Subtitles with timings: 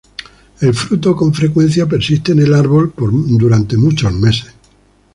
[0.61, 4.51] El fruto con frecuencia persiste en el árbol por muchos meses.